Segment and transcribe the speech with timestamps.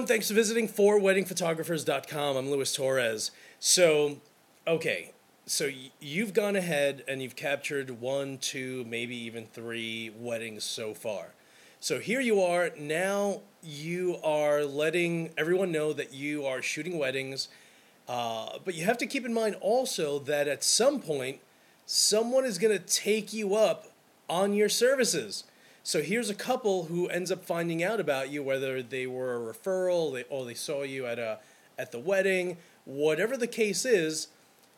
[0.00, 0.08] everyone.
[0.08, 2.36] Thanks for visiting forweddingphotographers.com.
[2.38, 3.32] I'm Luis Torres.
[3.58, 4.16] So,
[4.66, 5.12] okay,
[5.44, 10.94] so y- you've gone ahead and you've captured one, two, maybe even three weddings so
[10.94, 11.34] far.
[11.80, 12.70] So here you are.
[12.78, 17.48] Now you are letting everyone know that you are shooting weddings.
[18.08, 21.40] Uh, but you have to keep in mind also that at some point,
[21.84, 23.92] someone is going to take you up
[24.30, 25.44] on your services.
[25.82, 29.54] So here's a couple who ends up finding out about you, whether they were a
[29.54, 31.38] referral they, or they saw you at a
[31.78, 34.28] at the wedding, whatever the case is.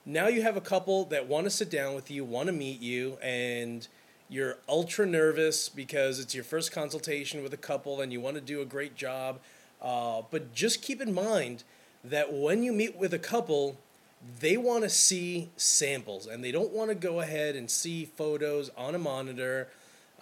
[0.07, 2.81] Now you have a couple that want to sit down with you, want to meet
[2.81, 3.87] you, and
[4.29, 8.41] you're ultra nervous because it's your first consultation with a couple and you want to
[8.41, 9.41] do a great job.
[9.81, 11.65] Uh, but just keep in mind
[12.05, 13.77] that when you meet with a couple,
[14.41, 18.71] they want to see samples and they don't want to go ahead and see photos
[18.77, 19.69] on a monitor.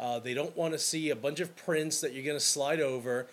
[0.01, 2.81] Uh, they don't want to see a bunch of prints that you're going to slide
[2.81, 3.27] over.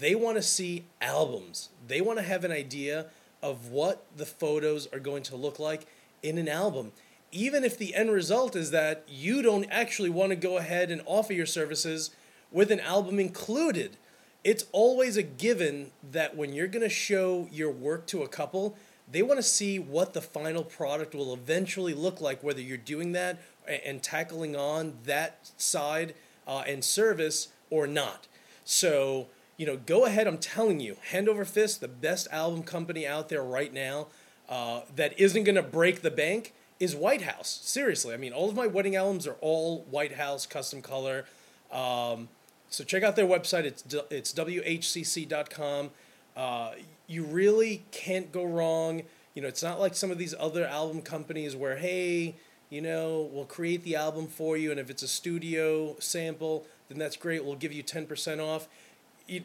[0.00, 1.68] They want to see albums.
[1.86, 3.06] They want to have an idea
[3.42, 5.86] of what the photos are going to look like
[6.22, 6.92] in an album.
[7.30, 11.02] Even if the end result is that you don't actually want to go ahead and
[11.04, 12.10] offer your services
[12.50, 13.98] with an album included,
[14.44, 18.78] it's always a given that when you're going to show your work to a couple,
[19.10, 23.12] they want to see what the final product will eventually look like, whether you're doing
[23.12, 26.14] that and tackling on that side
[26.46, 28.26] uh, and service or not.
[28.64, 30.26] So, you know, go ahead.
[30.26, 34.08] I'm telling you, hand over fist, the best album company out there right now
[34.48, 37.60] uh, that isn't going to break the bank is White House.
[37.62, 41.24] Seriously, I mean, all of my wedding albums are all White House custom color.
[41.70, 42.28] Um,
[42.68, 43.64] so check out their website.
[43.64, 45.90] It's it's whcc.com.
[46.36, 46.72] Uh,
[47.06, 49.02] you really can't go wrong.
[49.34, 52.36] You know, it's not like some of these other album companies where hey,
[52.70, 56.98] you know, we'll create the album for you, and if it's a studio sample, then
[56.98, 57.44] that's great.
[57.44, 58.68] We'll give you ten percent off.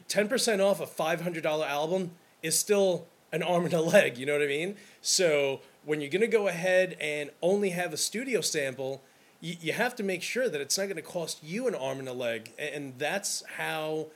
[0.08, 2.12] Ten percent off a five hundred dollar album
[2.44, 4.18] is still an arm and a leg.
[4.18, 4.76] You know what I mean?
[5.02, 9.02] So when you're gonna go ahead and only have a studio sample
[9.42, 12.00] you, you have to make sure that it's not going to cost you an arm
[12.00, 14.08] and a leg and that's how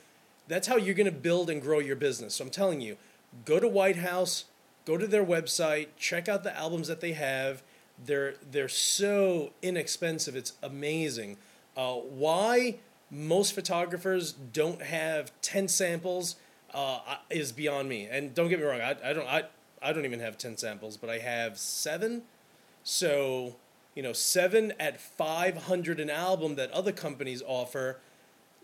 [0.48, 2.98] that's how you're going to build and grow your business so i'm telling you
[3.46, 4.46] go to white house
[4.86, 7.64] go to their website check out the albums that they have.
[8.04, 11.38] They're they're so inexpensive it's amazing.
[11.76, 12.80] Uh, why
[13.10, 16.36] most photographers don't have 10 samples
[16.74, 17.00] uh,
[17.30, 18.08] is beyond me.
[18.10, 19.44] And don't get me wrong I, I don't I,
[19.82, 22.24] I don't even have 10 samples but i have seven.
[22.84, 23.56] So
[23.96, 28.00] you know, seven at 500 an album that other companies offer,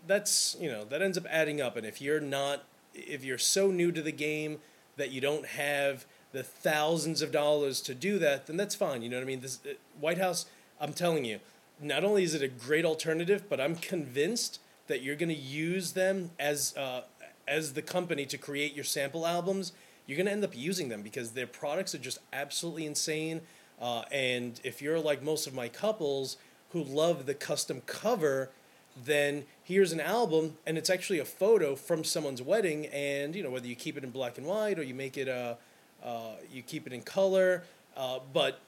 [0.06, 1.76] that's, you know, that ends up adding up.
[1.76, 2.64] And if you're not,
[2.94, 4.58] if you're so new to the game
[4.96, 9.02] that you don't have the thousands of dollars to do that, then that's fine.
[9.02, 9.40] You know what I mean?
[9.40, 10.46] This uh, White House,
[10.80, 11.40] I'm telling you,
[11.80, 15.92] not only is it a great alternative, but I'm convinced that you're going to use
[15.92, 17.02] them as uh,
[17.48, 19.72] as the company to create your sample albums.
[20.06, 23.40] You're going to end up using them because their products are just absolutely insane.
[23.80, 26.36] Uh, and if you're like most of my couples
[26.70, 28.50] who love the custom cover,
[28.96, 32.86] then here's an album and it's actually a photo from someone's wedding.
[32.86, 35.28] And you know whether you keep it in black and white or you make it
[35.28, 35.54] uh,
[36.02, 37.64] uh you keep it in color,
[37.96, 38.60] uh, but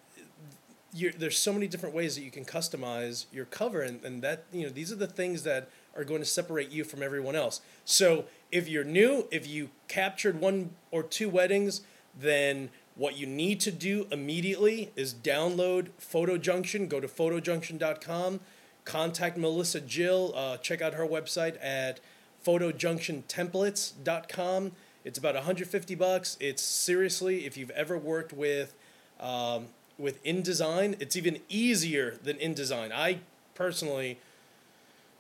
[0.93, 4.65] there's so many different ways that you can customize your cover, and, and that you
[4.65, 7.61] know these are the things that are going to separate you from everyone else.
[7.85, 11.83] So if you're new, if you captured one or two weddings,
[12.19, 16.89] then what you need to do immediately is download PhotoJunction.
[16.89, 18.41] Go to photojunction.com.
[18.85, 20.33] Contact Melissa Jill.
[20.35, 22.01] Uh, check out her website at
[22.45, 24.73] photojunctiontemplates.com.
[25.05, 26.37] It's about 150 bucks.
[26.41, 28.75] It's seriously, if you've ever worked with
[29.21, 32.93] um, with InDesign, it's even easier than InDesign.
[32.93, 33.19] I
[33.55, 34.19] personally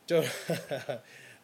[0.06, 0.28] don't.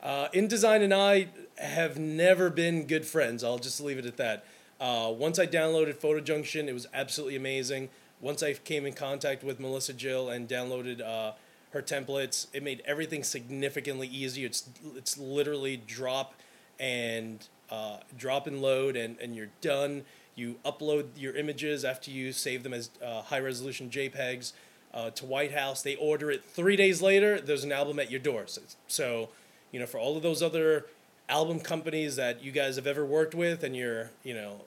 [0.02, 3.44] uh, InDesign and I have never been good friends.
[3.44, 4.44] I'll just leave it at that.
[4.80, 7.88] Uh, once I downloaded PhotoJunction, it was absolutely amazing.
[8.20, 11.32] Once I came in contact with Melissa Jill and downloaded uh,
[11.70, 14.46] her templates, it made everything significantly easier.
[14.46, 16.34] It's it's literally drop
[16.80, 20.04] and uh, drop and load, and, and you're done.
[20.34, 24.52] You upload your images after you save them as uh, high resolution JPEGs
[24.94, 25.82] uh, to White House.
[25.82, 27.40] They order it three days later.
[27.40, 28.44] There's an album at your door.
[28.46, 29.28] So, so
[29.72, 30.86] you know, for all of those other
[31.28, 34.62] album companies that you guys have ever worked with, and you're you know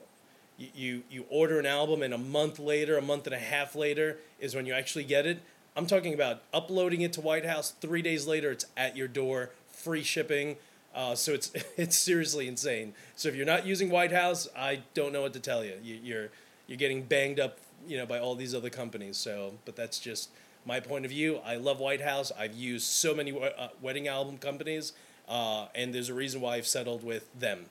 [0.57, 4.17] you you order an album and a month later, a month and a half later
[4.39, 5.41] is when you actually get it.
[5.75, 7.71] I'm talking about uploading it to White House.
[7.71, 10.57] Three days later, it's at your door, free shipping.
[10.93, 12.93] Uh, so it's it's seriously insane.
[13.15, 15.75] So if you're not using White House, I don't know what to tell you.
[15.83, 16.29] you you're
[16.67, 19.17] you're getting banged up, you know, by all these other companies.
[19.17, 20.29] So, but that's just
[20.65, 21.39] my point of view.
[21.45, 22.31] I love White House.
[22.37, 24.93] I've used so many uh, wedding album companies,
[25.27, 27.65] uh, and there's a reason why I've settled with them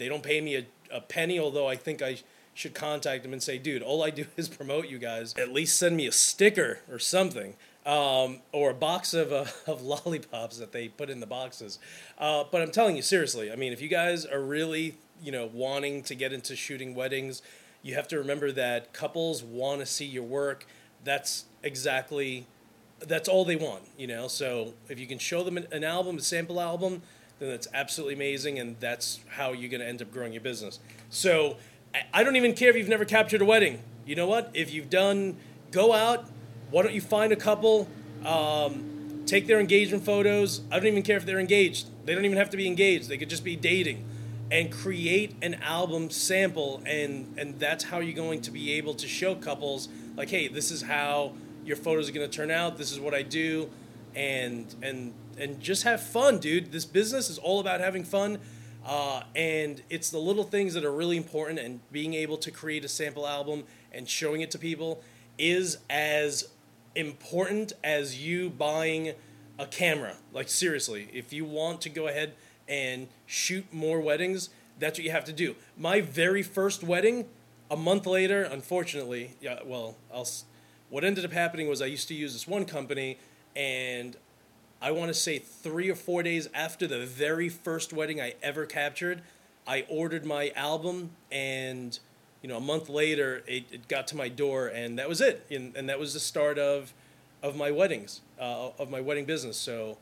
[0.00, 2.18] they don't pay me a, a penny, although I think I
[2.60, 5.34] should contact them and say, dude, all I do is promote you guys.
[5.36, 7.54] At least send me a sticker or something.
[7.86, 11.78] Um, or a box of, uh, of lollipops that they put in the boxes.
[12.18, 15.48] Uh, but I'm telling you, seriously, I mean, if you guys are really, you know,
[15.52, 17.40] wanting to get into shooting weddings,
[17.82, 20.66] you have to remember that couples want to see your work.
[21.02, 22.46] That's exactly,
[22.98, 24.28] that's all they want, you know?
[24.28, 27.00] So if you can show them an, an album, a sample album,
[27.38, 30.78] then that's absolutely amazing, and that's how you're going to end up growing your business.
[31.08, 31.56] So
[32.12, 33.82] I don't even care if you've never captured a wedding.
[34.06, 34.50] You know what?
[34.54, 35.36] If you've done,
[35.70, 36.26] go out.
[36.70, 37.88] Why don't you find a couple?
[38.24, 40.62] Um, take their engagement photos.
[40.70, 41.88] I don't even care if they're engaged.
[42.06, 43.08] They don't even have to be engaged.
[43.08, 44.04] They could just be dating,
[44.50, 49.08] and create an album sample, and and that's how you're going to be able to
[49.08, 51.32] show couples like, hey, this is how
[51.64, 52.78] your photos are going to turn out.
[52.78, 53.70] This is what I do,
[54.14, 56.72] and and and just have fun, dude.
[56.72, 58.38] This business is all about having fun.
[58.84, 62.84] Uh, and it's the little things that are really important, and being able to create
[62.84, 65.02] a sample album and showing it to people
[65.38, 66.48] is as
[66.94, 69.12] important as you buying
[69.58, 70.14] a camera.
[70.32, 72.34] Like, seriously, if you want to go ahead
[72.66, 74.48] and shoot more weddings,
[74.78, 75.56] that's what you have to do.
[75.76, 77.26] My very first wedding,
[77.70, 80.26] a month later, unfortunately, yeah, well, I'll,
[80.88, 83.18] what ended up happening was I used to use this one company,
[83.54, 84.16] and
[84.82, 88.64] I want to say three or four days after the very first wedding I ever
[88.64, 89.22] captured,
[89.66, 91.98] I ordered my album, and
[92.42, 95.46] you know, a month later, it, it got to my door, and that was it.
[95.50, 96.92] And, and that was the start of
[97.42, 99.56] of my weddings, uh, of my wedding business.
[99.56, 99.96] So,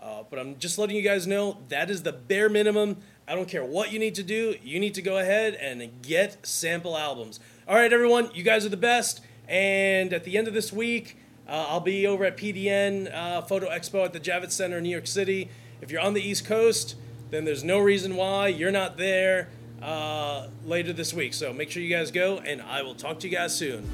[0.00, 2.98] uh, but I'm just letting you guys know that is the bare minimum.
[3.26, 4.54] I don't care what you need to do.
[4.62, 7.40] You need to go ahead and get sample albums.
[7.66, 9.22] All right, everyone, you guys are the best.
[9.48, 13.68] And at the end of this week, uh, I'll be over at PDN uh, Photo
[13.68, 15.50] Expo at the Javits Center in New York City.
[15.80, 16.96] If you're on the East Coast,
[17.30, 19.48] then there's no reason why you're not there
[19.82, 21.34] uh, later this week.
[21.34, 23.88] So make sure you guys go, and I will talk to you guys soon.